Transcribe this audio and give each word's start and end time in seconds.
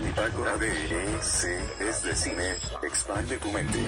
Bitácora 0.00 0.56
de 0.56 0.72
C 1.20 1.60
es 1.78 2.02
de 2.02 2.16
cine. 2.16 2.54
Expande 2.82 3.36
tu 3.36 3.52
mente. 3.52 3.78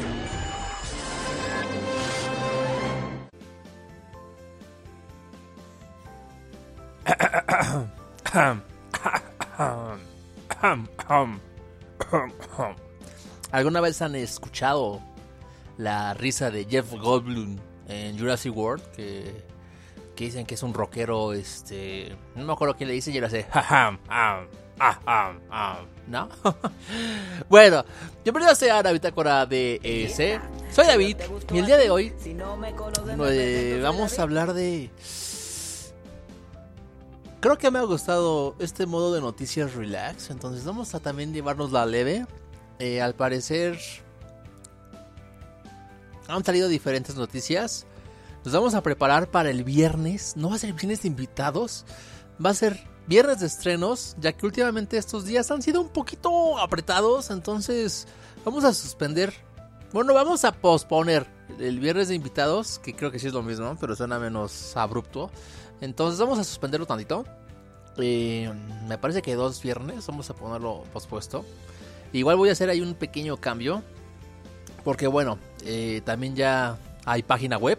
¿Alguna 13.52 13.80
vez 13.80 14.02
han 14.02 14.16
escuchado 14.16 15.00
la 15.78 16.12
risa 16.12 16.50
de 16.50 16.66
Jeff 16.66 16.92
Goldblum 16.92 17.56
en 17.88 18.18
Jurassic 18.18 18.54
World? 18.54 18.82
Que, 18.92 19.51
que 20.14 20.24
dicen 20.24 20.46
que 20.46 20.54
es 20.54 20.62
un 20.62 20.74
rockero, 20.74 21.32
este... 21.32 22.16
No 22.34 22.44
me 22.44 22.52
acuerdo 22.52 22.76
quién 22.76 22.88
le 22.88 22.94
dice 22.94 23.10
y 23.10 23.16
él 23.16 23.24
hace... 23.24 23.46
¿No? 26.08 26.28
bueno, 27.48 27.84
bienvenidos 28.24 28.62
a 28.64 28.82
la 28.82 28.92
bitácora 28.92 29.46
de 29.46 29.80
ES. 29.82 30.40
Soy 30.74 30.86
David 30.86 31.16
y 31.52 31.58
el 31.58 31.66
día 31.66 31.76
de 31.76 31.90
hoy 31.90 32.12
eh, 33.28 33.80
vamos 33.82 34.18
a 34.18 34.22
hablar 34.22 34.52
de... 34.52 34.90
Creo 37.40 37.58
que 37.58 37.70
me 37.70 37.78
ha 37.78 37.82
gustado 37.82 38.54
este 38.58 38.86
modo 38.86 39.12
de 39.14 39.20
noticias 39.20 39.74
relax, 39.74 40.30
entonces 40.30 40.64
vamos 40.64 40.94
a 40.94 41.00
también 41.00 41.32
llevarnos 41.32 41.72
la 41.72 41.86
leve. 41.86 42.26
Eh, 42.78 43.00
al 43.00 43.14
parecer 43.14 43.78
han 46.28 46.44
salido 46.44 46.68
diferentes 46.68 47.16
noticias. 47.16 47.86
Nos 48.44 48.54
vamos 48.54 48.74
a 48.74 48.82
preparar 48.82 49.30
para 49.30 49.50
el 49.50 49.62
viernes. 49.62 50.36
No 50.36 50.50
va 50.50 50.56
a 50.56 50.58
ser 50.58 50.72
viernes 50.72 51.02
de 51.02 51.08
invitados. 51.08 51.84
Va 52.44 52.50
a 52.50 52.54
ser 52.54 52.80
viernes 53.06 53.38
de 53.38 53.46
estrenos. 53.46 54.16
Ya 54.20 54.32
que 54.32 54.46
últimamente 54.46 54.96
estos 54.96 55.24
días 55.24 55.50
han 55.52 55.62
sido 55.62 55.80
un 55.80 55.88
poquito 55.88 56.58
apretados. 56.58 57.30
Entonces 57.30 58.08
vamos 58.44 58.64
a 58.64 58.74
suspender. 58.74 59.32
Bueno, 59.92 60.12
vamos 60.12 60.44
a 60.44 60.52
posponer 60.52 61.26
el 61.60 61.78
viernes 61.78 62.08
de 62.08 62.16
invitados. 62.16 62.80
Que 62.80 62.94
creo 62.94 63.12
que 63.12 63.20
sí 63.20 63.28
es 63.28 63.32
lo 63.32 63.42
mismo. 63.42 63.76
Pero 63.80 63.94
suena 63.94 64.18
menos 64.18 64.76
abrupto. 64.76 65.30
Entonces 65.80 66.18
vamos 66.18 66.40
a 66.40 66.44
suspenderlo 66.44 66.86
tantito. 66.86 67.24
Eh, 67.98 68.52
me 68.88 68.98
parece 68.98 69.22
que 69.22 69.36
dos 69.36 69.62
viernes. 69.62 70.04
Vamos 70.08 70.28
a 70.30 70.34
ponerlo 70.34 70.82
pospuesto. 70.92 71.44
Igual 72.12 72.36
voy 72.36 72.48
a 72.48 72.52
hacer 72.52 72.68
ahí 72.70 72.80
un 72.80 72.94
pequeño 72.94 73.36
cambio. 73.36 73.84
Porque 74.82 75.06
bueno, 75.06 75.38
eh, 75.64 76.02
también 76.04 76.34
ya 76.34 76.76
hay 77.04 77.22
página 77.22 77.56
web. 77.56 77.78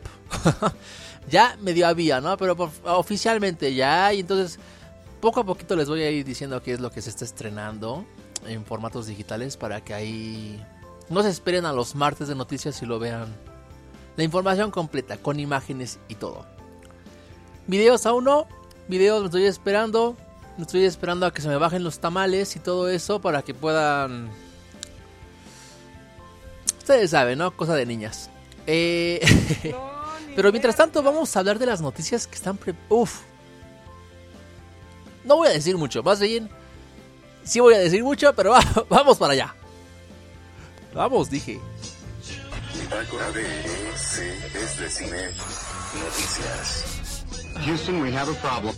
ya 1.29 1.57
medio 1.61 1.87
había, 1.87 2.21
¿no? 2.21 2.37
Pero 2.37 2.55
oficialmente 2.85 3.73
ya 3.73 4.07
hay. 4.07 4.19
Entonces, 4.19 4.59
poco 5.21 5.41
a 5.41 5.43
poquito 5.45 5.75
les 5.75 5.87
voy 5.87 6.01
a 6.01 6.11
ir 6.11 6.25
diciendo 6.25 6.61
qué 6.61 6.73
es 6.73 6.79
lo 6.79 6.91
que 6.91 7.01
se 7.01 7.09
está 7.09 7.25
estrenando 7.25 8.05
en 8.47 8.65
formatos 8.65 9.07
digitales 9.07 9.57
para 9.57 9.81
que 9.83 9.93
ahí 9.93 10.63
no 11.09 11.23
se 11.23 11.29
esperen 11.29 11.65
a 11.65 11.73
los 11.73 11.95
martes 11.95 12.27
de 12.27 12.35
noticias 12.35 12.81
y 12.81 12.85
lo 12.85 12.99
vean. 12.99 13.27
La 14.15 14.23
información 14.23 14.69
completa, 14.69 15.17
con 15.17 15.39
imágenes 15.39 15.99
y 16.07 16.15
todo. 16.15 16.45
Videos 17.67 18.05
aún 18.05 18.25
no. 18.25 18.47
Videos 18.87 19.21
me 19.21 19.27
estoy 19.27 19.45
esperando. 19.45 20.15
Me 20.57 20.63
estoy 20.63 20.83
esperando 20.83 21.25
a 21.25 21.33
que 21.33 21.41
se 21.41 21.47
me 21.47 21.57
bajen 21.57 21.83
los 21.83 21.99
tamales 21.99 22.55
y 22.55 22.59
todo 22.59 22.89
eso 22.89 23.19
para 23.19 23.41
que 23.41 23.53
puedan... 23.53 24.29
Ustedes 26.77 27.11
saben, 27.11 27.39
¿no? 27.39 27.55
Cosa 27.55 27.75
de 27.75 27.85
niñas. 27.85 28.29
Eh... 28.67 29.21
Pero 30.35 30.51
mientras 30.51 30.75
tanto 30.75 31.03
vamos 31.03 31.35
a 31.35 31.39
hablar 31.39 31.59
de 31.59 31.65
las 31.65 31.81
noticias 31.81 32.27
que 32.27 32.35
están... 32.35 32.57
Pre 32.57 32.73
Uf. 32.89 33.21
No 35.23 35.37
voy 35.37 35.47
a 35.47 35.51
decir 35.51 35.77
mucho, 35.77 36.03
más 36.03 36.19
bien... 36.19 36.49
Sí 37.43 37.59
voy 37.59 37.73
a 37.73 37.79
decir 37.79 38.03
mucho, 38.03 38.33
pero 38.33 38.51
va 38.53 38.61
vamos 38.89 39.17
para 39.17 39.33
allá. 39.33 39.55
Vamos, 40.93 41.29
dije. 41.29 41.59
Bitácora 42.73 43.31
de 43.31 43.45
es 43.93 44.79
de 44.79 44.89
cine. 44.89 45.29
Noticias. 46.03 47.25
Houston, 47.65 48.01
we 48.01 48.15
have 48.15 48.31
a 48.31 48.35
problem. 48.41 48.73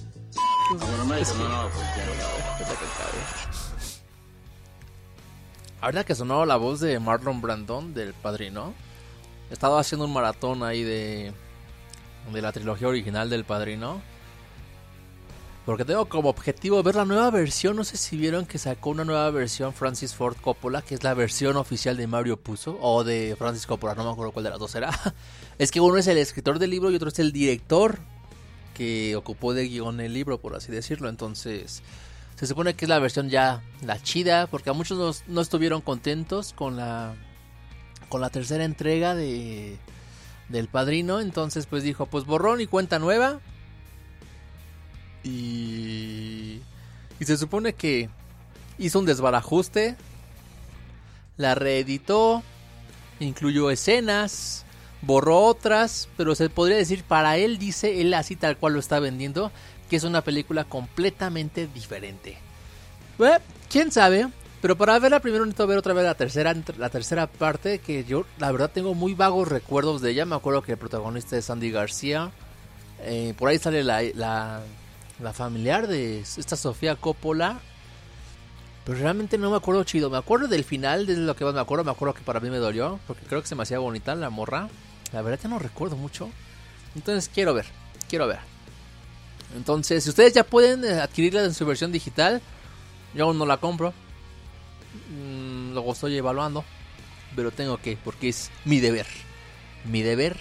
Ahorita 5.81 6.03
que 6.03 6.15
sonó 6.15 6.45
la 6.45 6.55
voz 6.55 6.79
de 6.79 6.99
Marlon 6.99 7.39
Brandon 7.41 7.93
del 7.93 8.13
Padrino, 8.13 8.73
he 9.49 9.53
estado 9.53 9.77
haciendo 9.77 10.05
un 10.05 10.13
maratón 10.13 10.63
ahí 10.63 10.83
de, 10.83 11.33
de 12.31 12.41
la 12.41 12.51
trilogía 12.51 12.87
original 12.87 13.29
del 13.29 13.45
Padrino. 13.45 14.01
Porque 15.65 15.83
tengo 15.83 16.05
como 16.05 16.29
objetivo 16.29 16.83
ver 16.83 16.95
la 16.95 17.05
nueva 17.05 17.31
versión. 17.31 17.75
No 17.75 17.83
sé 17.83 17.97
si 17.97 18.17
vieron 18.17 18.45
que 18.45 18.59
sacó 18.59 18.91
una 18.91 19.03
nueva 19.03 19.31
versión 19.31 19.73
Francis 19.73 20.13
Ford 20.13 20.35
Coppola, 20.39 20.83
que 20.83 20.93
es 20.93 21.03
la 21.03 21.15
versión 21.15 21.57
oficial 21.57 21.97
de 21.97 22.05
Mario 22.05 22.37
Puzo, 22.37 22.77
o 22.81 23.03
de 23.03 23.35
Francis 23.35 23.65
Coppola, 23.65 23.95
no 23.95 24.03
me 24.03 24.11
acuerdo 24.11 24.31
cuál 24.31 24.43
de 24.43 24.51
las 24.51 24.59
dos 24.59 24.75
era. 24.75 24.91
Es 25.57 25.71
que 25.71 25.79
uno 25.79 25.97
es 25.97 26.07
el 26.07 26.17
escritor 26.17 26.59
del 26.59 26.69
libro 26.69 26.91
y 26.91 26.95
otro 26.95 27.07
es 27.07 27.17
el 27.17 27.31
director 27.31 27.99
que 28.73 29.15
ocupó 29.15 29.53
de 29.53 29.69
guion 29.69 30.01
el 30.01 30.13
libro, 30.13 30.37
por 30.37 30.53
así 30.53 30.69
decirlo. 30.69 31.07
Entonces, 31.07 31.81
se 32.35 32.45
supone 32.45 32.75
que 32.75 32.85
es 32.85 32.89
la 32.89 32.99
versión 32.99 33.29
ya 33.29 33.63
la 33.81 34.01
chida, 34.01 34.47
porque 34.47 34.69
a 34.69 34.73
muchos 34.73 35.23
no, 35.27 35.41
estuvieron 35.41 35.81
contentos 35.81 36.53
con 36.53 36.75
la 36.75 37.15
con 38.09 38.21
la 38.21 38.29
tercera 38.29 38.65
entrega 38.65 39.15
de 39.15 39.79
del 40.49 40.67
Padrino, 40.67 41.21
entonces 41.21 41.65
pues 41.65 41.83
dijo, 41.83 42.05
pues 42.05 42.25
borrón 42.25 42.61
y 42.61 42.67
cuenta 42.67 42.99
nueva. 42.99 43.39
Y 45.23 46.61
y 47.19 47.25
se 47.25 47.37
supone 47.37 47.73
que 47.73 48.09
hizo 48.77 48.99
un 48.99 49.05
desbarajuste, 49.05 49.95
la 51.37 51.55
reeditó, 51.55 52.43
incluyó 53.19 53.71
escenas, 53.71 54.65
borró 55.01 55.39
otras, 55.39 56.09
pero 56.17 56.35
se 56.35 56.49
podría 56.49 56.77
decir 56.77 57.03
para 57.03 57.37
él, 57.37 57.57
dice 57.57 58.01
él 58.01 58.13
así 58.13 58.35
tal 58.35 58.57
cual 58.57 58.73
lo 58.73 58.79
está 58.79 58.99
vendiendo, 58.99 59.51
que 59.89 59.95
es 59.95 60.03
una 60.03 60.21
película 60.21 60.65
completamente 60.65 61.67
diferente. 61.67 62.37
Bueno, 63.17 63.37
quién 63.69 63.91
sabe, 63.91 64.27
pero 64.65 64.75
para 64.75 64.97
verla 64.97 65.19
primero 65.19 65.45
necesito 65.45 65.67
ver 65.67 65.77
otra 65.77 65.93
vez 65.93 66.03
la 66.05 66.15
tercera, 66.15 66.55
la 66.79 66.89
tercera 66.89 67.27
parte, 67.27 67.77
que 67.77 68.03
yo 68.03 68.25
la 68.39 68.51
verdad 68.51 68.71
tengo 68.73 68.95
muy 68.95 69.13
vagos 69.13 69.47
recuerdos 69.47 70.01
de 70.01 70.09
ella. 70.09 70.25
Me 70.25 70.35
acuerdo 70.35 70.63
que 70.63 70.71
el 70.71 70.79
protagonista 70.79 71.37
es 71.37 71.45
Sandy 71.45 71.69
García. 71.69 72.31
Eh, 73.01 73.35
por 73.37 73.49
ahí 73.49 73.59
sale 73.59 73.83
la, 73.83 74.01
la, 74.01 74.63
la 75.19 75.33
familiar 75.33 75.85
de 75.85 76.21
esta 76.21 76.55
Sofía 76.55 76.95
Coppola. 76.95 77.59
Pero 78.85 78.97
realmente 78.97 79.37
no 79.37 79.51
me 79.51 79.57
acuerdo 79.57 79.83
chido. 79.83 80.09
Me 80.09 80.17
acuerdo 80.17 80.47
del 80.47 80.63
final, 80.63 81.05
desde 81.05 81.21
lo 81.21 81.35
que 81.35 81.45
más 81.45 81.53
me 81.53 81.59
acuerdo. 81.59 81.83
Me 81.83 81.91
acuerdo 81.91 82.15
que 82.15 82.23
para 82.23 82.39
mí 82.39 82.49
me 82.49 82.57
dolió. 82.57 82.99
Porque 83.05 83.23
creo 83.27 83.43
que 83.43 83.47
se 83.47 83.53
me 83.53 83.61
hacía 83.61 83.77
bonita 83.77 84.15
la 84.15 84.31
morra. 84.31 84.67
La 85.13 85.21
verdad 85.21 85.37
que 85.37 85.47
no 85.47 85.59
recuerdo 85.59 85.95
mucho. 85.95 86.31
Entonces 86.95 87.29
quiero 87.31 87.53
ver. 87.53 87.67
Quiero 88.09 88.25
ver. 88.25 88.39
Entonces, 89.55 90.03
si 90.03 90.09
ustedes 90.09 90.33
ya 90.33 90.43
pueden 90.43 90.83
eh, 90.83 90.99
adquirirla 91.01 91.43
en 91.43 91.53
su 91.53 91.67
versión 91.67 91.91
digital, 91.91 92.41
yo 93.13 93.25
aún 93.25 93.37
no 93.37 93.45
la 93.45 93.57
compro. 93.57 93.93
Mm, 95.09 95.73
luego 95.73 95.93
estoy 95.93 96.17
evaluando. 96.17 96.63
Pero 97.35 97.51
tengo 97.51 97.77
que, 97.77 97.97
porque 97.97 98.29
es 98.29 98.51
mi 98.63 98.79
deber. 98.79 99.07
Mi 99.85 100.01
deber. 100.01 100.37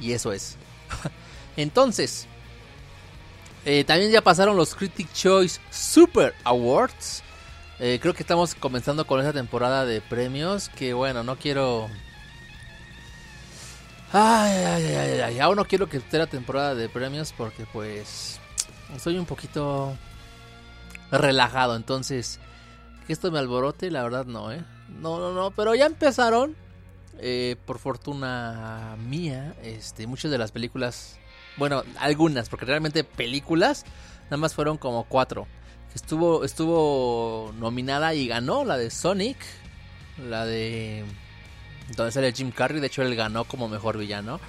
Y 0.00 0.12
eso 0.12 0.32
es. 0.32 0.56
Entonces, 1.56 2.26
eh, 3.64 3.84
también 3.84 4.10
ya 4.10 4.22
pasaron 4.22 4.56
los 4.56 4.74
Critic 4.74 5.12
Choice 5.12 5.60
Super 5.70 6.34
Awards. 6.44 7.22
Eh, 7.78 7.98
creo 8.00 8.14
que 8.14 8.22
estamos 8.22 8.54
comenzando 8.54 9.06
con 9.06 9.20
esa 9.20 9.32
temporada 9.32 9.84
de 9.84 10.00
premios. 10.00 10.68
Que 10.70 10.94
bueno, 10.94 11.22
no 11.22 11.36
quiero. 11.36 11.88
Ay, 14.12 14.52
ay, 14.52 14.84
ay, 14.94 15.20
ay, 15.20 15.40
aún 15.40 15.56
no 15.56 15.64
quiero 15.64 15.88
que 15.88 15.96
esté 15.96 16.18
la 16.18 16.26
temporada 16.26 16.74
de 16.74 16.90
premios 16.90 17.32
porque 17.34 17.64
pues 17.72 18.38
estoy 18.94 19.16
un 19.16 19.24
poquito 19.24 19.96
relajado, 21.10 21.76
entonces 21.76 22.38
que 23.06 23.12
esto 23.12 23.30
me 23.30 23.38
alborote, 23.38 23.90
la 23.90 24.02
verdad 24.02 24.26
no, 24.26 24.52
¿eh? 24.52 24.62
No, 24.88 25.18
no, 25.18 25.32
no, 25.32 25.50
pero 25.50 25.74
ya 25.74 25.86
empezaron, 25.86 26.56
eh, 27.18 27.56
por 27.66 27.78
fortuna 27.78 28.96
mía, 28.98 29.54
este, 29.62 30.06
muchas 30.06 30.30
de 30.30 30.38
las 30.38 30.52
películas, 30.52 31.18
bueno, 31.56 31.82
algunas, 31.98 32.48
porque 32.48 32.66
realmente 32.66 33.04
películas, 33.04 33.84
nada 34.24 34.36
más 34.36 34.54
fueron 34.54 34.78
como 34.78 35.04
cuatro. 35.04 35.46
Estuvo, 35.94 36.44
estuvo 36.44 37.52
nominada 37.58 38.14
y 38.14 38.26
ganó 38.26 38.64
la 38.64 38.78
de 38.78 38.90
Sonic, 38.90 39.36
la 40.28 40.46
de 40.46 41.04
donde 41.96 42.12
sale 42.12 42.32
Jim 42.32 42.50
Carrey, 42.50 42.80
de 42.80 42.86
hecho 42.86 43.02
él 43.02 43.14
ganó 43.14 43.44
como 43.44 43.68
mejor 43.68 43.98
villano. 43.98 44.40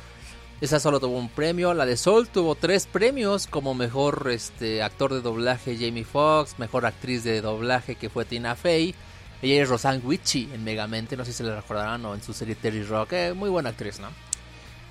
Esa 0.63 0.79
solo 0.79 1.01
tuvo 1.01 1.17
un 1.17 1.27
premio, 1.27 1.73
la 1.73 1.85
de 1.85 1.97
Soul 1.97 2.29
tuvo 2.29 2.55
tres 2.55 2.87
premios 2.87 3.47
como 3.47 3.73
mejor 3.73 4.29
este, 4.31 4.81
actor 4.81 5.13
de 5.13 5.19
doblaje 5.19 5.75
Jamie 5.75 6.05
Foxx, 6.05 6.57
mejor 6.57 6.85
actriz 6.85 7.25
de 7.25 7.41
doblaje 7.41 7.95
que 7.95 8.09
fue 8.09 8.23
Tina 8.23 8.55
Fey. 8.55 8.95
Ella 9.41 9.61
es 9.61 9.67
Rosanne 9.67 10.01
Witchy 10.01 10.51
en 10.53 10.63
Megamente, 10.63 11.17
no 11.17 11.25
sé 11.25 11.33
si 11.33 11.39
se 11.39 11.43
le 11.43 11.53
recordarán 11.53 12.05
o 12.05 12.15
en 12.15 12.23
su 12.23 12.31
serie 12.33 12.55
Terry 12.55 12.81
Rock, 12.83 13.11
eh, 13.11 13.33
muy 13.33 13.49
buena 13.49 13.71
actriz, 13.71 13.99
¿no? 13.99 14.07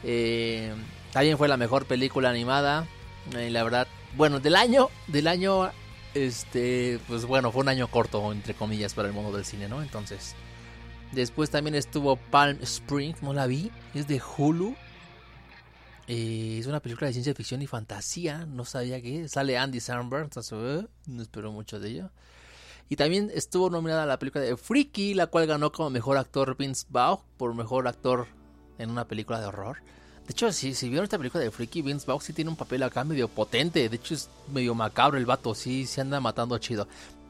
Eh, 0.05 0.75
también 1.11 1.39
fue 1.39 1.49
la 1.49 1.57
mejor 1.57 1.87
película 1.87 2.29
animada. 2.29 2.87
Y 3.33 3.49
la 3.49 3.65
verdad, 3.65 3.89
bueno, 4.15 4.41
del 4.41 4.57
año, 4.57 4.91
del 5.07 5.27
año, 5.27 5.71
este, 6.13 7.01
pues 7.09 7.25
bueno, 7.25 7.51
fue 7.51 7.63
un 7.63 7.71
año 7.71 7.89
corto, 7.89 8.31
entre 8.31 8.53
comillas, 8.53 8.93
para 8.93 9.09
el 9.09 9.15
mundo 9.15 9.35
del 9.35 9.47
cine, 9.47 9.69
¿no? 9.69 9.81
Entonces, 9.81 10.35
después 11.13 11.49
también 11.49 11.77
estuvo 11.77 12.17
Palm 12.17 12.59
Spring, 12.61 13.15
no 13.23 13.33
la 13.33 13.47
vi, 13.47 13.71
es 13.95 14.07
de 14.07 14.21
Hulu. 14.37 14.77
Eh, 16.09 16.59
es 16.59 16.67
una 16.67 16.81
película 16.81 17.07
de 17.07 17.13
ciencia 17.13 17.35
ficción 17.35 17.63
y 17.63 17.67
fantasía, 17.67 18.45
no 18.47 18.65
sabía 18.65 19.01
que 19.01 19.29
sale 19.29 19.57
Andy 19.57 19.81
Samberg, 19.81 20.31
no 21.07 21.23
espero 21.23 21.53
mucho 21.53 21.79
de 21.79 21.91
ello. 21.91 22.11
Y 22.89 22.97
también 22.97 23.31
estuvo 23.33 23.71
nominada 23.71 24.03
a 24.03 24.07
la 24.07 24.19
película 24.19 24.45
de 24.45 24.57
Freaky, 24.57 25.15
la 25.15 25.27
cual 25.29 25.47
ganó 25.47 25.73
como 25.73 25.91
mejor 25.91 26.19
actor 26.19 26.57
Vince 26.59 26.87
Vaughn 26.91 27.21
por 27.37 27.55
mejor 27.55 27.89
actor 27.89 28.27
en 28.79 28.91
una 28.91 29.07
película 29.07 29.41
de 29.41 29.47
horror. 29.47 29.79
De 30.27 30.33
hecho, 30.33 30.53
si, 30.53 30.73
vieron 30.89 31.05
esta 31.05 31.19
película 31.19 31.43
de 31.43 31.51
Freaky, 31.51 31.83
Vince 31.83 32.07
Vaughn 32.07 32.21
sí 32.21 32.33
tiene 32.33 32.51
un 32.51 32.57
papel 32.57 32.83
acá 32.83 33.05
medio 33.05 33.29
potente. 33.29 33.89
De 33.89 33.97
hecho, 33.97 34.15
es 34.15 34.29
medio 34.53 34.75
macabro 34.75 35.19
el 35.19 35.27
vato, 35.27 35.55
sí 35.55 35.87
se 35.87 36.01
anda 36.01 36.21
matando 36.21 36.59
chido. 36.59 36.87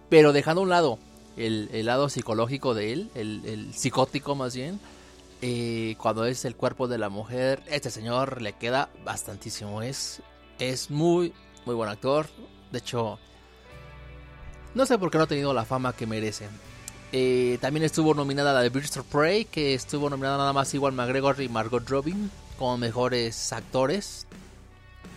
Pero 0.09 0.33
dejando 0.33 0.63
a 0.63 0.65
un 0.65 0.71
lado 0.71 0.99
el, 1.37 1.87
lado 1.87 2.09
psicológico 2.09 2.75
de 2.75 2.93
él, 2.93 3.11
el 3.15 3.73
psicótico 3.73 4.35
más 4.35 4.55
bien, 4.57 4.81
eh, 5.43 5.97
cuando 5.99 6.25
es 6.25 6.45
el 6.45 6.55
cuerpo 6.55 6.87
de 6.87 6.99
la 6.99 7.09
mujer, 7.09 7.63
este 7.67 7.91
señor 7.91 8.41
le 8.41 8.53
queda 8.53 8.89
bastantísimo. 9.05 9.83
Es, 9.83 10.23
es 10.61 10.89
muy, 10.91 11.35
muy 11.67 11.75
buen 11.75 11.91
actor. 11.91 12.29
De 12.71 12.79
hecho, 12.79 13.19
no 14.75 14.87
sé 14.87 14.99
por 14.99 15.11
qué 15.11 15.19
no 15.19 15.25
ha 15.25 15.27
tenido 15.27 15.53
la 15.53 15.65
fama 15.65 15.95
que 15.95 16.07
merece. 16.07 16.49
Eh, 17.11 17.59
también 17.61 17.85
estuvo 17.85 18.15
nominada 18.15 18.53
la 18.53 18.61
de 18.63 18.71
Birds 18.71 18.97
of 18.97 19.07
Prey, 19.07 19.45
que 19.45 19.75
estuvo 19.75 20.09
nominada 20.09 20.39
nada 20.39 20.53
más 20.53 20.73
igual 20.75 20.93
McGregor 20.93 21.41
y 21.43 21.49
Margot 21.49 21.87
Robin 21.89 22.31
como 22.57 22.79
mejores 22.79 23.53
actores. 23.53 24.29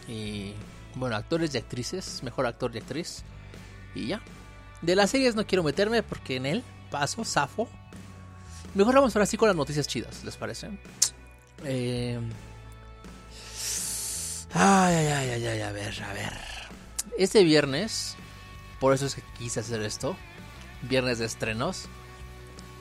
Y 0.08 0.54
bueno, 0.96 1.16
actores 1.16 1.54
y 1.54 1.60
actrices, 1.60 2.24
mejor 2.24 2.48
actor 2.48 2.72
y 2.74 2.80
actriz. 2.80 3.24
Y 3.94 4.08
ya. 4.08 4.22
De 4.82 4.96
las 4.96 5.12
series 5.12 5.36
no 5.36 5.46
quiero 5.46 5.64
meterme 5.64 6.02
porque 6.02 6.38
en 6.38 6.48
él 6.48 6.64
paso, 6.90 7.24
zafo. 7.24 7.70
Mejor 8.76 8.94
vamos 8.94 9.16
ahora 9.16 9.26
sí 9.26 9.38
con 9.38 9.48
las 9.48 9.56
noticias 9.56 9.88
chidas, 9.88 10.24
¿les 10.26 10.36
parece? 10.36 10.70
Eh... 11.64 12.20
Ay, 14.54 14.96
ay, 14.96 15.30
ay, 15.30 15.46
ay, 15.48 15.62
a 15.62 15.72
ver, 15.72 16.04
a 16.04 16.14
ver. 16.14 16.34
Este 17.18 17.44
viernes, 17.46 18.18
por 18.82 18.94
eso 18.94 19.06
es 19.06 19.16
que 19.16 19.24
quise 19.38 19.62
hacer 19.62 19.82
esto, 19.82 20.18
viernes 20.82 21.20
de 21.20 21.26
estrenos, 21.26 21.86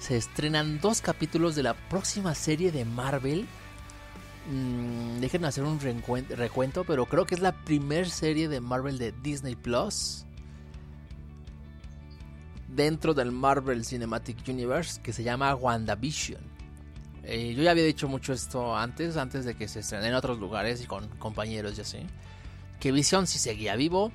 se 0.00 0.16
estrenan 0.16 0.80
dos 0.80 1.00
capítulos 1.00 1.54
de 1.54 1.62
la 1.62 1.74
próxima 1.74 2.34
serie 2.34 2.72
de 2.72 2.84
Marvel. 2.84 3.46
Mm, 4.50 5.24
hacer 5.44 5.62
un 5.62 5.78
recuento, 5.80 6.84
pero 6.84 7.06
creo 7.06 7.24
que 7.24 7.36
es 7.36 7.40
la 7.40 7.52
primera 7.64 8.08
serie 8.08 8.48
de 8.48 8.60
Marvel 8.60 8.98
de 8.98 9.12
Disney 9.22 9.54
Plus 9.54 10.26
dentro 12.74 13.14
del 13.14 13.30
Marvel 13.30 13.84
Cinematic 13.84 14.48
Universe 14.48 15.00
que 15.02 15.12
se 15.12 15.22
llama 15.22 15.54
WandaVision. 15.54 16.40
Eh, 17.24 17.54
yo 17.56 17.62
ya 17.62 17.70
había 17.70 17.84
dicho 17.84 18.08
mucho 18.08 18.32
esto 18.32 18.76
antes, 18.76 19.16
antes 19.16 19.44
de 19.44 19.54
que 19.54 19.68
se 19.68 19.80
estrene 19.80 20.08
en 20.08 20.14
otros 20.14 20.38
lugares 20.38 20.82
y 20.82 20.86
con 20.86 21.08
compañeros 21.18 21.78
y 21.78 21.80
así. 21.80 21.98
Que 22.80 22.92
Vision 22.92 23.26
si 23.26 23.38
seguía 23.38 23.76
vivo. 23.76 24.12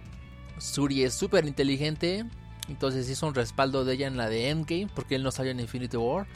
Suri 0.60 1.04
es 1.04 1.14
súper 1.14 1.46
inteligente. 1.46 2.26
Entonces 2.68 3.10
hizo 3.10 3.26
un 3.26 3.34
respaldo 3.34 3.84
de 3.84 3.96
ella 3.96 4.08
en 4.08 4.18
la 4.18 4.30
de 4.30 4.50
Endgame. 4.50 4.90
Porque 4.94 5.16
él 5.16 5.24
no 5.24 5.32
salió 5.32 5.52
en 5.52 5.60
Infinity 5.60 5.98
War. 5.98 6.28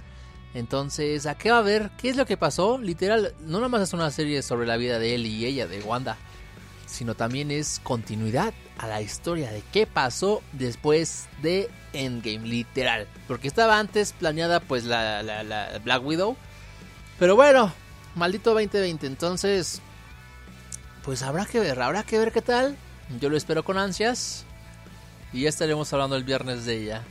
Entonces, 0.55 1.25
¿a 1.25 1.35
qué 1.35 1.51
va 1.51 1.59
a 1.59 1.63
ver? 1.63 1.91
¿Qué 1.97 2.09
es 2.09 2.15
lo 2.15 2.25
que 2.25 2.37
pasó? 2.37 2.77
Literal, 2.77 3.33
no 3.41 3.57
nada 3.57 3.69
más 3.69 3.81
es 3.81 3.93
una 3.93 4.11
serie 4.11 4.41
sobre 4.43 4.67
la 4.67 4.77
vida 4.77 4.99
de 4.99 5.15
él 5.15 5.25
y 5.25 5.45
ella, 5.45 5.67
de 5.67 5.81
Wanda. 5.81 6.17
Sino 6.94 7.16
también 7.16 7.50
es 7.50 7.81
continuidad 7.81 8.54
a 8.78 8.86
la 8.86 9.01
historia 9.01 9.51
de 9.51 9.63
qué 9.72 9.88
pasó 9.88 10.44
después 10.51 11.28
de 11.42 11.68
Endgame, 11.92 12.48
literal. 12.48 13.07
Porque 13.28 13.48
estaba 13.48 13.80
antes 13.80 14.13
planeada 14.13 14.60
pues 14.60 14.84
la, 14.84 15.24
la, 15.24 15.80
Black 15.84 16.06
Widow. 16.06 16.38
Pero 17.18 17.36
bueno, 17.36 17.74
maldito 18.13 18.51
2020. 18.51 19.07
Entonces, 19.07 19.81
pues 21.04 21.24
habrá 21.24 21.48
que 21.48 21.60
ver, 21.60 21.81
habrá 21.81 22.04
que 22.04 22.19
ver 22.19 22.31
qué 22.31 22.44
tal. 22.44 22.78
Yo 23.19 23.30
lo 23.30 23.38
espero 23.38 23.63
con 23.63 23.80
ansias. 23.80 24.45
Y 25.31 25.42
ya 25.42 25.50
estaremos 25.50 25.92
hablando 25.94 26.16
el 26.16 26.24
viernes 26.24 26.66
de 26.66 26.78
ella. 26.78 27.04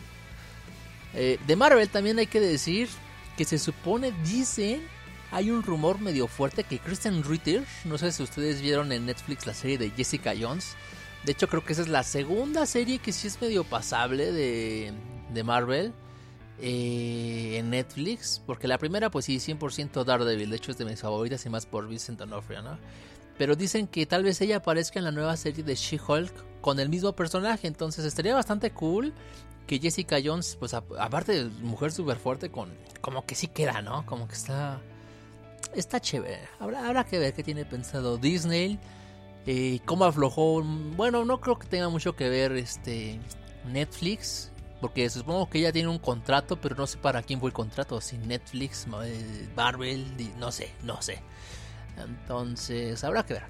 Eh, 1.14 1.40
de 1.44 1.56
Marvel 1.56 1.88
también 1.88 2.20
hay 2.20 2.28
que 2.28 2.38
decir 2.38 2.88
que 3.36 3.44
se 3.44 3.58
supone, 3.58 4.12
dicen, 4.24 4.86
hay 5.32 5.50
un 5.50 5.62
rumor 5.62 5.98
medio 5.98 6.28
fuerte 6.28 6.62
que 6.62 6.78
Kristen 6.78 7.24
Ritter, 7.24 7.64
no 7.84 7.96
sé 7.96 8.12
si 8.12 8.22
ustedes 8.22 8.60
vieron 8.60 8.92
en 8.92 9.06
Netflix 9.06 9.46
la 9.46 9.54
serie 9.54 9.78
de 9.78 9.90
Jessica 9.90 10.34
Jones. 10.38 10.76
De 11.24 11.32
hecho, 11.32 11.48
creo 11.48 11.64
que 11.64 11.72
esa 11.72 11.82
es 11.82 11.88
la 11.88 12.02
segunda 12.02 12.66
serie 12.66 12.98
que 12.98 13.12
sí 13.12 13.28
es 13.28 13.40
medio 13.40 13.64
pasable 13.64 14.30
de, 14.30 14.92
de 15.32 15.42
Marvel 15.42 15.94
eh, 16.60 17.56
en 17.58 17.70
Netflix. 17.70 18.42
Porque 18.44 18.68
la 18.68 18.76
primera, 18.76 19.10
pues 19.10 19.24
sí, 19.24 19.36
100% 19.36 20.04
Daredevil. 20.04 20.50
De 20.50 20.56
hecho, 20.56 20.70
es 20.70 20.78
de 20.78 20.84
mis 20.84 21.00
favoritas 21.00 21.46
y 21.46 21.48
más 21.48 21.64
por 21.64 21.88
Vincent 21.88 22.18
D'Onofrio, 22.18 22.60
¿no? 22.60 22.78
Pero 23.38 23.56
dicen 23.56 23.86
que 23.86 24.04
tal 24.04 24.24
vez 24.24 24.38
ella 24.42 24.58
aparezca 24.58 24.98
en 24.98 25.06
la 25.06 25.12
nueva 25.12 25.36
serie 25.38 25.64
de 25.64 25.74
She-Hulk 25.74 26.60
con 26.60 26.78
el 26.78 26.90
mismo 26.90 27.14
personaje. 27.14 27.66
Entonces 27.68 28.04
estaría 28.04 28.34
bastante 28.34 28.70
cool 28.72 29.14
que 29.66 29.78
Jessica 29.78 30.18
Jones, 30.22 30.56
pues 30.58 30.74
aparte 30.74 31.32
de 31.32 31.44
mujer 31.62 31.90
súper 31.92 32.18
fuerte, 32.18 32.50
con 32.50 32.68
como 33.00 33.24
que 33.24 33.34
sí 33.34 33.46
queda, 33.46 33.80
¿no? 33.80 34.04
Como 34.04 34.28
que 34.28 34.34
está 34.34 34.80
está 35.74 36.00
chévere. 36.00 36.40
Habrá, 36.58 36.86
habrá 36.86 37.04
que 37.04 37.18
ver 37.18 37.34
qué 37.34 37.42
tiene 37.42 37.64
pensado 37.64 38.18
Disney. 38.18 38.78
Eh, 39.46 39.80
cómo 39.84 40.04
aflojó. 40.04 40.62
Bueno, 40.62 41.24
no 41.24 41.40
creo 41.40 41.58
que 41.58 41.66
tenga 41.66 41.88
mucho 41.88 42.14
que 42.14 42.28
ver 42.28 42.52
este 42.52 43.20
Netflix. 43.66 44.50
Porque 44.80 45.08
supongo 45.10 45.48
que 45.48 45.58
ella 45.58 45.72
tiene 45.72 45.88
un 45.88 45.98
contrato, 45.98 46.60
pero 46.60 46.74
no 46.74 46.88
sé 46.88 46.98
para 46.98 47.22
quién 47.22 47.38
fue 47.38 47.50
el 47.50 47.54
contrato. 47.54 48.00
Si 48.00 48.18
Netflix, 48.18 48.86
eh, 49.04 49.48
Marvel, 49.54 50.04
no 50.38 50.50
sé, 50.50 50.72
no 50.82 51.00
sé. 51.00 51.20
Entonces, 51.96 53.04
habrá 53.04 53.24
que 53.24 53.34
ver. 53.34 53.44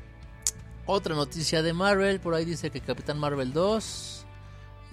Otra 0.84 1.14
noticia 1.14 1.62
de 1.62 1.72
Marvel, 1.72 2.20
por 2.20 2.34
ahí 2.34 2.44
dice 2.44 2.70
que 2.70 2.80
Capitán 2.80 3.19
Marvel 3.19 3.52
2 3.52 4.21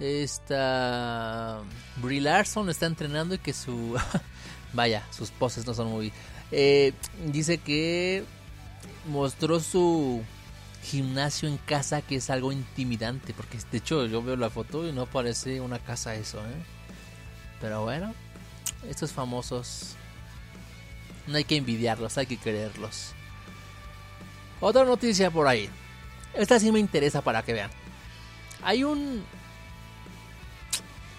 esta 0.00 1.60
Brie 2.02 2.20
Larson 2.20 2.70
está 2.70 2.86
entrenando 2.86 3.34
y 3.34 3.38
que 3.38 3.52
su 3.52 3.96
vaya, 4.72 5.06
sus 5.10 5.30
poses 5.30 5.66
no 5.66 5.74
son 5.74 5.88
muy 5.88 6.12
eh, 6.50 6.92
dice 7.26 7.58
que 7.58 8.24
mostró 9.06 9.60
su 9.60 10.22
gimnasio 10.82 11.48
en 11.48 11.58
casa 11.58 12.02
que 12.02 12.16
es 12.16 12.30
algo 12.30 12.50
intimidante 12.50 13.34
porque 13.34 13.58
de 13.70 13.78
hecho 13.78 14.06
yo 14.06 14.22
veo 14.22 14.36
la 14.36 14.50
foto 14.50 14.88
y 14.88 14.92
no 14.92 15.06
parece 15.06 15.60
una 15.60 15.78
casa 15.78 16.14
eso, 16.14 16.38
¿eh? 16.38 16.62
Pero 17.60 17.82
bueno, 17.82 18.14
estos 18.88 19.12
famosos 19.12 19.96
no 21.26 21.36
hay 21.36 21.44
que 21.44 21.56
envidiarlos, 21.56 22.16
hay 22.16 22.26
que 22.26 22.38
quererlos. 22.38 23.12
Otra 24.60 24.84
noticia 24.84 25.30
por 25.30 25.46
ahí. 25.46 25.68
Esta 26.34 26.58
sí 26.58 26.72
me 26.72 26.78
interesa 26.78 27.22
para 27.22 27.42
que 27.42 27.52
vean. 27.52 27.70
Hay 28.62 28.84
un 28.84 29.22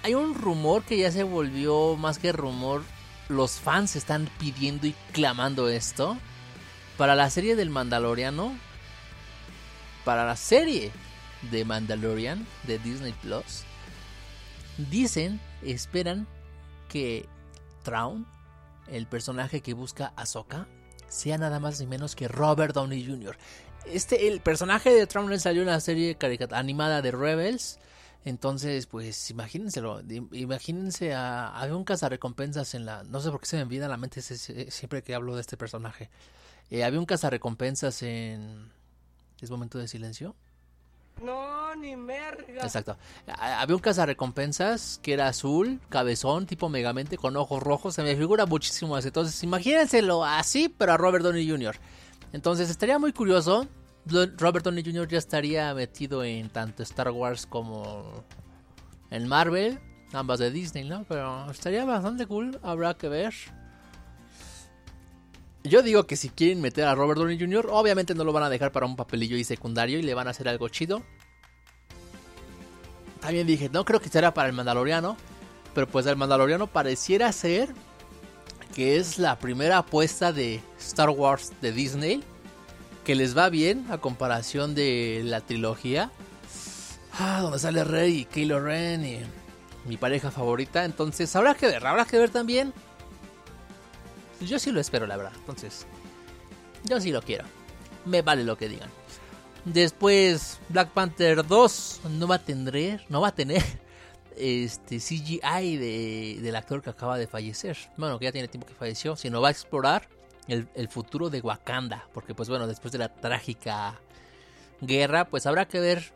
hay 0.03 0.15
un 0.15 0.33
rumor 0.35 0.83
que 0.83 0.97
ya 0.97 1.11
se 1.11 1.23
volvió 1.23 1.95
más 1.95 2.17
que 2.17 2.31
rumor. 2.31 2.83
Los 3.29 3.59
fans 3.59 3.95
están 3.95 4.29
pidiendo 4.39 4.87
y 4.87 4.95
clamando 5.11 5.69
esto. 5.69 6.17
Para 6.97 7.15
la 7.15 7.29
serie 7.29 7.55
del 7.55 7.69
Mandaloriano. 7.69 8.57
Para 10.03 10.25
la 10.25 10.35
serie 10.35 10.91
de 11.51 11.65
Mandalorian 11.65 12.45
de 12.63 12.79
Disney 12.79 13.13
Plus. 13.21 13.63
Dicen, 14.89 15.39
esperan 15.61 16.27
que 16.89 17.27
Traun, 17.83 18.25
el 18.87 19.05
personaje 19.05 19.61
que 19.61 19.73
busca 19.73 20.13
a 20.15 20.23
Ahsoka, 20.23 20.67
sea 21.07 21.37
nada 21.37 21.59
más 21.59 21.79
ni 21.79 21.87
menos 21.87 22.15
que 22.15 22.27
Robert 22.27 22.73
Downey 22.73 23.05
Jr. 23.05 23.37
Este, 23.85 24.27
el 24.27 24.41
personaje 24.41 24.91
de 24.91 25.05
Traun 25.07 25.39
salió 25.39 25.61
en 25.61 25.67
la 25.67 25.79
serie 25.79 26.17
animada 26.51 27.01
de 27.01 27.11
Rebels 27.11 27.79
entonces, 28.23 28.85
pues 28.85 29.31
imagínenselo, 29.31 30.01
imagínense 30.31 31.13
a, 31.13 31.47
había 31.59 31.75
un 31.75 31.83
cazarrecompensas 31.83 32.75
en 32.75 32.85
la, 32.85 33.03
no 33.03 33.19
sé 33.19 33.31
por 33.31 33.39
qué 33.39 33.47
se 33.47 33.57
me 33.57 33.63
olvida 33.63 33.87
la 33.87 33.97
mente 33.97 34.21
siempre 34.21 35.01
que 35.01 35.15
hablo 35.15 35.35
de 35.35 35.41
este 35.41 35.57
personaje. 35.57 36.09
Eh, 36.69 36.83
había 36.83 36.99
un 36.99 37.05
cazarrecompensas 37.05 38.03
en, 38.03 38.71
¿es 39.41 39.49
momento 39.49 39.79
de 39.79 39.87
silencio? 39.87 40.35
No, 41.21 41.75
ni 41.75 41.95
merga. 41.95 42.63
Exacto. 42.63 42.95
Había 43.27 43.75
un 43.75 43.81
cazarrecompensas 43.81 44.99
que 45.01 45.13
era 45.13 45.27
azul, 45.27 45.79
cabezón, 45.89 46.45
tipo 46.45 46.69
megamente, 46.69 47.17
con 47.17 47.35
ojos 47.35 47.61
rojos. 47.61 47.95
Se 47.95 48.03
me 48.03 48.15
figura 48.15 48.45
muchísimo 48.45 48.95
así. 48.95 49.09
Entonces, 49.09 49.43
imagínenselo 49.43 50.23
así, 50.23 50.69
pero 50.69 50.93
a 50.93 50.97
Robert 50.97 51.23
Downey 51.23 51.47
Jr. 51.47 51.75
Entonces, 52.33 52.69
estaría 52.69 52.97
muy 52.97 53.13
curioso 53.13 53.67
Robert 54.05 54.65
Downey 54.65 54.83
Jr. 54.83 55.07
ya 55.07 55.17
estaría 55.17 55.73
metido 55.73 56.23
en 56.23 56.49
tanto 56.49 56.83
Star 56.83 57.11
Wars 57.11 57.45
como 57.45 58.23
en 59.09 59.27
Marvel, 59.27 59.79
ambas 60.13 60.39
de 60.39 60.51
Disney, 60.51 60.83
¿no? 60.83 61.05
Pero 61.07 61.49
estaría 61.51 61.85
bastante 61.85 62.25
cool, 62.25 62.59
habrá 62.63 62.95
que 62.95 63.09
ver. 63.09 63.33
Yo 65.63 65.83
digo 65.83 66.07
que 66.07 66.15
si 66.15 66.29
quieren 66.29 66.59
meter 66.61 66.85
a 66.85 66.95
Robert 66.95 67.19
Downey 67.19 67.39
Jr., 67.39 67.67
obviamente 67.69 68.15
no 68.15 68.23
lo 68.23 68.33
van 68.33 68.43
a 68.43 68.49
dejar 68.49 68.71
para 68.71 68.87
un 68.87 68.95
papelillo 68.95 69.37
y 69.37 69.43
secundario 69.43 69.99
y 69.99 70.03
le 70.03 70.15
van 70.15 70.27
a 70.27 70.31
hacer 70.31 70.49
algo 70.49 70.67
chido. 70.69 71.03
También 73.19 73.45
dije, 73.45 73.69
no 73.69 73.85
creo 73.85 74.01
que 74.01 74.09
será 74.09 74.33
para 74.33 74.49
el 74.49 74.55
Mandaloriano, 74.55 75.15
pero 75.75 75.87
pues 75.87 76.07
el 76.07 76.15
Mandaloriano 76.15 76.65
pareciera 76.65 77.31
ser 77.31 77.69
que 78.73 78.97
es 78.97 79.19
la 79.19 79.37
primera 79.37 79.77
apuesta 79.77 80.33
de 80.33 80.61
Star 80.79 81.09
Wars 81.09 81.51
de 81.61 81.71
Disney 81.71 82.23
que 83.11 83.15
les 83.15 83.37
va 83.37 83.49
bien 83.49 83.87
a 83.89 83.97
comparación 83.97 84.73
de 84.73 85.21
la 85.25 85.41
trilogía. 85.41 86.09
Ah, 87.19 87.41
donde 87.41 87.59
sale 87.59 87.83
Rey 87.83 88.19
y 88.19 88.23
Kylo 88.23 88.61
Ren 88.61 89.05
y 89.05 89.19
mi 89.83 89.97
pareja 89.97 90.31
favorita. 90.31 90.85
Entonces 90.85 91.35
habrá 91.35 91.53
que 91.53 91.65
ver, 91.65 91.85
habrá 91.85 92.05
que 92.05 92.17
ver 92.17 92.29
también. 92.29 92.71
Yo 94.39 94.59
sí 94.59 94.71
lo 94.71 94.79
espero, 94.79 95.07
la 95.07 95.17
verdad. 95.17 95.33
Entonces, 95.35 95.85
yo 96.85 97.01
sí 97.01 97.11
lo 97.11 97.21
quiero. 97.21 97.43
Me 98.05 98.21
vale 98.21 98.45
lo 98.45 98.57
que 98.57 98.69
digan. 98.69 98.89
Después, 99.65 100.59
Black 100.69 100.91
Panther 100.91 101.45
2 101.45 102.01
no 102.11 102.29
va 102.29 102.35
a 102.35 102.45
tener, 102.45 103.03
no 103.09 103.19
va 103.19 103.27
a 103.27 103.35
tener 103.35 103.61
este 104.37 104.99
CGI 104.99 105.75
de, 105.75 106.39
del 106.41 106.55
actor 106.55 106.81
que 106.81 106.91
acaba 106.91 107.17
de 107.17 107.27
fallecer. 107.27 107.77
Bueno, 107.97 108.17
que 108.19 108.23
ya 108.23 108.31
tiene 108.31 108.47
tiempo 108.47 108.67
que 108.67 108.73
falleció, 108.73 109.17
sino 109.17 109.41
va 109.41 109.49
a 109.49 109.51
explorar 109.51 110.07
el, 110.47 110.87
futuro 110.89 111.29
de 111.29 111.41
Wakanda. 111.41 112.07
Porque, 112.13 112.33
pues 112.33 112.49
bueno, 112.49 112.67
después 112.67 112.91
de 112.91 112.99
la 112.99 113.09
trágica 113.09 113.99
guerra, 114.81 115.25
pues 115.25 115.45
habrá 115.45 115.67
que 115.67 115.79
ver. 115.79 116.13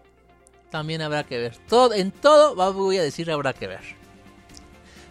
También 0.69 1.01
habrá 1.01 1.23
que 1.23 1.37
ver. 1.37 1.57
Todo, 1.67 1.93
en 1.93 2.11
todo, 2.11 2.55
voy 2.73 2.97
a 2.97 3.03
decir, 3.03 3.31
habrá 3.31 3.53
que 3.53 3.67
ver. 3.67 3.81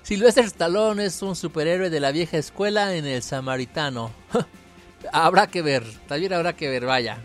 Sylvester 0.03 0.45
Stallone 0.45 1.07
es 1.07 1.23
un 1.23 1.35
superhéroe 1.35 1.89
de 1.89 2.01
la 2.01 2.13
vieja 2.13 2.37
escuela 2.37 2.95
en 2.95 3.07
el 3.07 3.23
Samaritano. 3.23 4.11
habrá 5.13 5.47
que 5.47 5.63
ver, 5.63 5.85
también 6.07 6.35
habrá 6.35 6.55
que 6.55 6.69
ver, 6.69 6.85
vaya. 6.85 7.19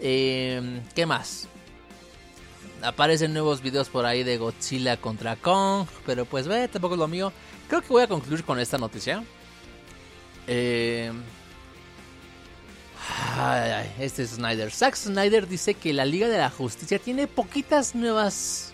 Eh, 0.00 0.80
¿Qué 0.94 1.06
más? 1.06 1.46
Aparecen 2.82 3.32
nuevos 3.32 3.60
videos 3.60 3.88
por 3.88 4.06
ahí 4.06 4.22
de 4.22 4.38
Godzilla 4.38 4.96
contra 4.96 5.36
Kong, 5.36 5.86
pero 6.06 6.24
pues 6.24 6.46
ve, 6.48 6.68
tampoco 6.68 6.94
es 6.94 7.00
lo 7.00 7.08
mío. 7.08 7.32
Creo 7.68 7.82
que 7.82 7.88
voy 7.88 8.02
a 8.02 8.08
concluir 8.08 8.44
con 8.44 8.58
esta 8.58 8.78
noticia. 8.78 9.22
Eh, 10.48 11.12
ay, 13.36 13.92
este 14.00 14.22
es 14.22 14.30
Snyder. 14.30 14.70
Zack 14.72 14.96
Snyder 14.96 15.46
dice 15.46 15.74
que 15.74 15.92
la 15.92 16.06
Liga 16.06 16.28
de 16.28 16.38
la 16.38 16.50
Justicia 16.50 16.98
tiene 16.98 17.26
poquitas 17.26 17.94
nuevas 17.94 18.72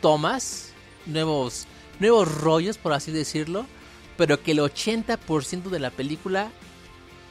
tomas, 0.00 0.72
nuevos, 1.06 1.66
nuevos 2.00 2.34
rollos, 2.40 2.76
por 2.78 2.92
así 2.92 3.12
decirlo, 3.12 3.64
pero 4.16 4.42
que 4.42 4.52
el 4.52 4.58
80% 4.58 5.70
de 5.70 5.78
la 5.78 5.90
película 5.90 6.50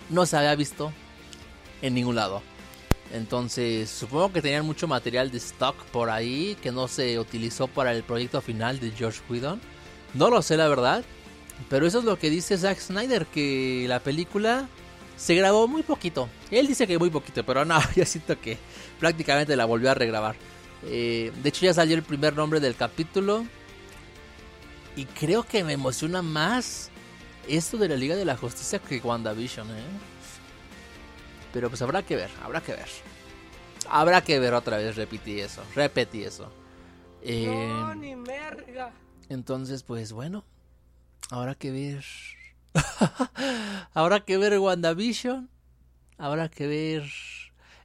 no 0.10 0.26
se 0.26 0.38
había 0.38 0.56
visto 0.56 0.94
en 1.82 1.94
ningún 1.94 2.16
lado. 2.16 2.42
Entonces, 3.14 3.90
supongo 3.90 4.32
que 4.32 4.42
tenían 4.42 4.66
mucho 4.66 4.88
material 4.88 5.30
de 5.30 5.38
stock 5.38 5.76
por 5.92 6.10
ahí 6.10 6.58
que 6.62 6.72
no 6.72 6.88
se 6.88 7.20
utilizó 7.20 7.68
para 7.68 7.92
el 7.92 8.04
proyecto 8.04 8.40
final 8.40 8.80
de 8.80 8.92
George 8.92 9.20
Whedon. 9.30 9.60
No 10.14 10.30
lo 10.30 10.42
sé, 10.42 10.56
la 10.56 10.70
verdad. 10.70 11.04
Pero 11.70 11.86
eso 11.88 12.00
es 12.00 12.06
lo 12.06 12.18
que 12.18 12.30
dice 12.30 12.58
Zack 12.58 12.80
Snyder, 12.80 13.26
que 13.28 13.86
la 13.88 14.00
película 14.00 14.68
se 15.18 15.36
grabó 15.36 15.68
muy 15.68 15.84
poquito. 15.84 16.30
Él 16.50 16.68
dice 16.68 16.88
que 16.88 16.98
muy 16.98 17.10
poquito, 17.10 17.46
pero 17.46 17.66
no, 17.66 17.80
yo 17.96 18.06
siento 18.06 18.40
que 18.40 18.58
prácticamente 19.00 19.56
la 19.56 19.66
volvió 19.66 19.92
a 19.92 19.94
regrabar. 19.94 20.36
Eh, 20.84 21.32
de 21.42 21.50
hecho, 21.50 21.66
ya 21.66 21.74
salió 21.74 21.96
el 21.96 22.04
primer 22.04 22.36
nombre 22.36 22.60
del 22.60 22.76
capítulo. 22.76 23.46
Y 24.96 25.06
creo 25.06 25.44
que 25.44 25.64
me 25.64 25.74
emociona 25.74 26.22
más 26.22 26.90
esto 27.48 27.78
de 27.78 27.88
la 27.88 27.96
Liga 27.96 28.16
de 28.16 28.26
la 28.26 28.36
Justicia 28.36 28.80
que 28.80 28.98
WandaVision, 29.00 29.70
¿eh? 29.72 29.84
Pero 31.54 31.70
pues 31.70 31.82
habrá 31.82 32.04
que 32.04 32.16
ver, 32.16 32.30
habrá 32.44 32.62
que 32.62 32.74
ver. 32.74 32.88
Habrá 33.90 34.22
que 34.22 34.40
ver 34.40 34.54
otra 34.54 34.78
vez, 34.78 34.96
repetí 34.96 35.40
eso, 35.40 35.62
repetí 35.76 36.24
eso. 36.24 36.52
Eh, 37.22 37.46
No, 37.48 37.94
ni 37.96 38.16
merga. 38.16 38.92
entonces, 39.30 39.84
pues 39.84 40.12
bueno, 40.14 40.44
habrá 41.32 41.56
que 41.56 41.72
ver. 41.72 42.06
habrá 43.94 44.20
que 44.26 44.38
ver 44.38 44.60
WandaVision. 44.60 45.50
Habrá 46.18 46.50
que 46.50 46.68
ver 46.68 47.04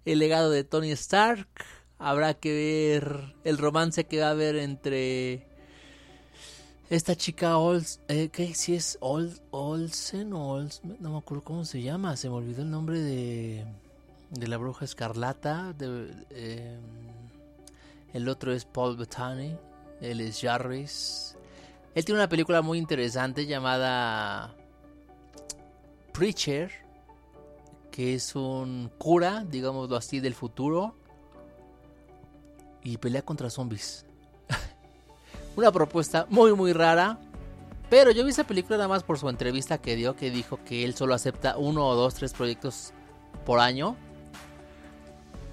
el 0.04 0.18
legado 0.18 0.50
de 0.50 0.64
Tony 0.64 0.90
Stark. 0.90 1.48
Habrá 1.98 2.34
que 2.34 2.52
ver 2.52 3.34
el 3.44 3.56
romance 3.56 4.04
que 4.04 4.20
va 4.20 4.28
a 4.28 4.30
haber 4.30 4.56
entre 4.56 5.46
esta 6.90 7.16
chica 7.16 7.56
Ols, 7.56 8.00
eh, 8.08 8.28
¿qué? 8.28 8.54
Si 8.54 8.74
es 8.74 8.98
Ol, 9.00 9.40
Olsen 9.50 10.32
o 10.34 10.52
Ols, 10.52 10.82
no 10.84 11.10
me 11.10 11.18
acuerdo 11.18 11.42
cómo 11.42 11.64
se 11.64 11.80
llama, 11.80 12.16
se 12.16 12.28
me 12.28 12.36
olvidó 12.36 12.62
el 12.62 12.70
nombre 12.70 13.00
de, 13.00 13.64
de 14.30 14.48
la 14.48 14.56
bruja 14.56 14.84
escarlata. 14.84 15.74
Eh, 15.80 16.78
el 18.12 18.28
otro 18.28 18.52
es 18.52 18.64
Paul 18.66 18.96
Bettany, 18.96 19.56
él 20.00 20.20
es 20.20 20.40
Jarvis. 20.40 21.35
Él 21.96 22.04
tiene 22.04 22.20
una 22.20 22.28
película 22.28 22.60
muy 22.60 22.76
interesante 22.76 23.46
llamada 23.46 24.54
Preacher, 26.12 26.70
que 27.90 28.12
es 28.12 28.36
un 28.36 28.90
cura, 28.98 29.46
digámoslo 29.48 29.96
así, 29.96 30.20
del 30.20 30.34
futuro 30.34 30.94
y 32.82 32.98
pelea 32.98 33.22
contra 33.22 33.48
zombies. 33.48 34.04
Una 35.56 35.72
propuesta 35.72 36.26
muy 36.28 36.52
muy 36.52 36.74
rara. 36.74 37.18
Pero 37.88 38.10
yo 38.10 38.24
vi 38.24 38.30
esa 38.30 38.44
película 38.44 38.76
nada 38.76 38.88
más 38.88 39.02
por 39.02 39.18
su 39.18 39.30
entrevista 39.30 39.78
que 39.78 39.96
dio, 39.96 40.16
que 40.16 40.30
dijo 40.30 40.60
que 40.66 40.84
él 40.84 40.94
solo 40.94 41.14
acepta 41.14 41.56
uno 41.56 41.86
o 41.86 41.94
dos, 41.94 42.12
tres 42.12 42.34
proyectos 42.34 42.92
por 43.46 43.58
año. 43.58 43.96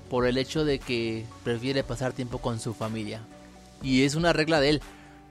Por 0.09 0.27
el 0.27 0.37
hecho 0.37 0.65
de 0.65 0.79
que 0.79 1.25
prefiere 1.45 1.85
pasar 1.85 2.11
tiempo 2.11 2.39
con 2.39 2.59
su 2.59 2.73
familia. 2.73 3.21
Y 3.81 4.03
es 4.03 4.15
una 4.15 4.33
regla 4.33 4.59
de 4.59 4.71
él. 4.71 4.81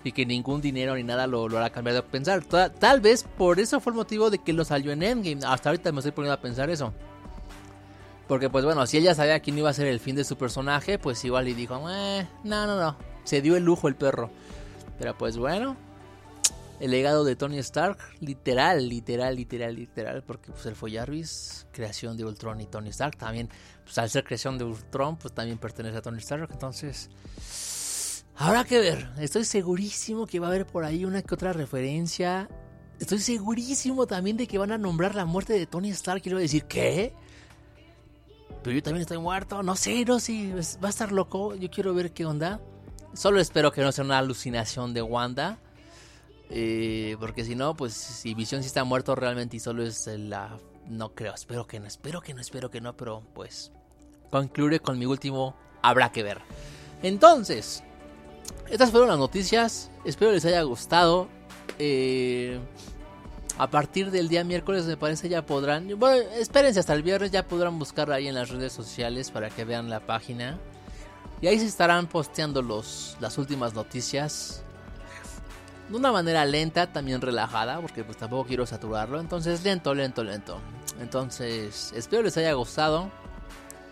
Y 0.05 0.13
que 0.13 0.27
ningún 0.27 0.61
dinero 0.61 0.97
ni 0.97 1.05
nada 1.05 1.27
lo, 1.27 1.49
lo 1.49 1.59
hará 1.59 1.71
cambiar 1.71 1.95
de 1.97 2.03
pensar. 2.03 2.45
Tal, 2.45 2.73
tal 2.73 3.01
vez 3.01 3.25
por 3.39 3.61
eso 3.61 3.81
fue 3.81 3.93
el 3.93 3.97
motivo 3.97 4.31
de 4.31 4.39
que 4.39 4.53
lo 4.53 4.65
salió 4.65 4.93
en 4.93 5.03
Endgame. 5.03 5.45
Hasta 5.47 5.71
ahorita 5.71 5.93
me 5.93 5.99
estoy 5.99 6.13
poniendo 6.13 6.35
a 6.35 6.41
pensar 6.41 6.71
eso. 6.71 6.93
Porque 8.27 8.49
pues 8.51 8.65
bueno, 8.65 8.87
si 8.87 8.99
ella 8.99 9.15
sabía 9.15 9.41
quién 9.41 9.59
iba 9.59 9.71
a 9.71 9.75
ser 9.75 9.87
el 9.87 10.01
fin 10.01 10.17
de 10.17 10.25
su 10.25 10.37
personaje, 10.37 10.99
pues 10.99 11.25
igual 11.25 11.45
le 11.45 11.55
dijo, 11.55 11.79
eh, 11.91 12.27
no, 12.45 12.67
no, 12.67 12.81
no. 12.81 12.97
Se 13.25 13.41
dio 13.43 13.57
el 13.57 13.65
lujo 13.65 13.89
el 13.89 13.95
perro. 13.95 14.31
Pero 14.99 15.17
pues 15.17 15.37
bueno, 15.37 15.77
el 16.83 16.91
legado 16.91 17.23
de 17.23 17.37
Tony 17.37 17.59
Stark, 17.59 17.97
literal, 18.19 18.89
literal, 18.89 19.37
literal, 19.37 19.77
literal, 19.77 20.25
porque 20.25 20.51
pues 20.51 20.67
él 20.67 20.75
fue 20.75 20.91
Jarvis, 20.91 21.65
creación 21.71 22.17
de 22.17 22.25
Ultron 22.25 22.61
y 22.61 22.67
Tony 22.67 22.91
Stark, 22.91 23.17
también, 23.17 23.49
pues 23.85 23.99
al 23.99 24.11
ser 24.11 24.25
creación 24.25 24.59
de 24.59 24.65
Ultron, 24.65 25.17
pues 25.17 25.33
también 25.33 25.59
pertenece 25.59 25.99
a 25.99 26.03
Tony 26.03 26.19
Stark, 26.19 26.49
entonces, 26.51 27.09
habrá 28.43 28.65
que 28.65 28.79
ver, 28.79 29.09
estoy 29.19 29.45
segurísimo 29.45 30.27
que 30.27 30.41
va 30.41 30.47
a 30.47 30.51
haber 30.51 30.67
por 30.67 30.85
ahí 30.85 31.05
una 31.05 31.23
que 31.23 31.35
otra 31.35 31.53
referencia, 31.53 32.49
estoy 32.99 33.19
segurísimo 33.19 34.07
también 34.07 34.37
de 34.37 34.47
que 34.47 34.59
van 34.59 34.73
a 34.73 34.79
nombrar 34.79 35.15
la 35.15 35.25
muerte 35.25 35.53
de 35.53 35.67
Tony 35.67 35.91
Stark 35.91 36.23
y 36.25 36.31
decir, 36.31 36.65
¿qué? 36.65 37.13
Pero 38.63 38.77
yo 38.77 38.83
también 38.83 39.03
estoy 39.03 39.19
muerto, 39.19 39.63
no 39.63 39.77
sé, 39.77 40.05
no 40.05 40.21
sé, 40.21 40.55
va 40.83 40.89
a 40.89 40.91
estar 40.91 41.13
loco, 41.13 41.55
yo 41.55 41.71
quiero 41.71 41.95
ver 41.95 42.13
qué 42.13 42.25
onda. 42.27 42.61
Solo 43.15 43.41
espero 43.41 43.73
que 43.73 43.83
no 43.83 43.93
sea 43.93 44.05
una 44.05 44.19
alucinación 44.19 44.95
de 44.95 45.03
Wanda. 45.03 45.59
Eh, 46.49 47.17
porque 47.19 47.45
si 47.45 47.55
no, 47.55 47.75
pues 47.75 47.95
si 47.95 48.35
Visión 48.35 48.63
sí 48.63 48.67
está 48.67 48.85
muerto 48.85 49.15
realmente 49.15 49.57
y 49.57 49.61
solo 49.61 49.83
es 49.83 50.07
la... 50.07 50.59
No 50.87 51.15
creo, 51.15 51.35
espero 51.35 51.67
que 51.67 51.81
no, 51.81 51.87
espero 51.87 52.21
que 52.21 52.35
no, 52.35 52.41
espero 52.41 52.71
que 52.71 52.81
no, 52.81 52.97
pero 52.97 53.23
pues 53.35 53.73
concluiré 54.31 54.81
con 54.81 54.99
mi 54.99 55.07
último 55.07 55.57
habrá 55.81 56.13
que 56.13 56.23
ver. 56.23 56.41
Entonces, 57.03 57.83
estas 58.73 58.91
fueron 58.91 59.11
las 59.11 59.19
noticias, 59.19 59.91
espero 60.03 60.33
les 60.33 60.47
haya 60.47 60.63
gustado. 60.63 61.29
Eh, 61.79 62.59
a 63.59 63.69
partir 63.69 64.11
del 64.11 64.31
día 64.31 64.45
miércoles 64.45 64.87
me 64.87 64.97
parece 64.97 65.29
ya 65.29 65.45
podrán... 65.45 65.99
Bueno, 65.99 66.27
espérense 66.39 66.81
hasta 66.81 66.95
el 66.95 67.03
viernes, 67.03 67.31
ya 67.31 67.47
podrán 67.47 67.79
buscarla 67.79 68.15
ahí 68.15 68.29
en 68.29 68.35
las 68.35 68.49
redes 68.49 68.73
sociales 68.73 69.31
para 69.31 69.51
que 69.51 69.67
vean 69.67 69.91
la 69.91 70.01
página. 70.01 70.59
Y 71.43 71.49
ahí 71.49 71.59
se 71.59 71.67
estarán 71.67 72.07
posteando 72.07 72.63
los, 72.63 73.19
las 73.21 73.37
últimas 73.37 73.75
noticias. 73.75 74.63
De 75.91 75.95
una 75.95 76.11
manera 76.11 76.47
lenta, 76.47 76.91
también 76.91 77.21
relajada, 77.21 77.79
porque 77.79 78.05
pues 78.05 78.17
tampoco 78.17 78.49
quiero 78.49 78.65
saturarlo. 78.65 79.21
Entonces 79.21 79.63
lento, 79.65 79.95
lento, 79.95 80.25
lento. 80.25 80.59
Entonces 80.99 81.93
espero 81.95 82.23
les 82.23 82.39
haya 82.39 82.55
gustado. 82.55 83.11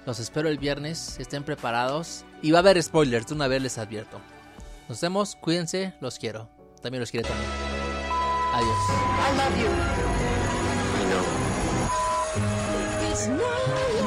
Los 0.06 0.20
espero 0.20 0.48
el 0.48 0.56
viernes, 0.56 1.20
estén 1.20 1.44
preparados. 1.44 2.24
Y 2.40 2.50
va 2.50 2.60
a 2.60 2.62
haber 2.62 2.82
spoilers, 2.82 3.26
de 3.26 3.34
una 3.34 3.46
vez 3.46 3.60
les 3.60 3.76
advierto. 3.76 4.18
Nos 4.90 5.00
vemos, 5.00 5.36
cuídense, 5.36 5.94
los 6.00 6.18
quiero. 6.18 6.48
También 6.82 6.98
los 6.98 7.12
quiero 7.12 7.28
también. 7.28 7.48
Adiós. 8.52 8.76
I 8.90 9.36
love 9.36 9.56
you. 9.56 9.68
I 10.96 11.04
know. 11.06 11.22
It's 13.08 13.28
not 13.28 13.38
like 13.68 14.00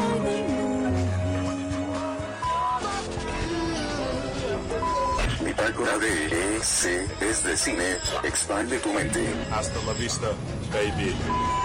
Bitácora 5.46 5.98
de 6.00 6.58
EC 6.58 7.08
es 7.22 7.44
de 7.46 7.56
cine. 7.56 7.98
Expande 8.24 8.78
tu 8.80 8.92
mente. 8.92 9.26
Hasta 9.54 9.82
la 9.86 9.94
vista, 9.94 10.28
baby. 10.74 11.16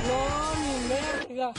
No, 0.07 0.55
ni 0.63 0.79
merga. 1.35 1.53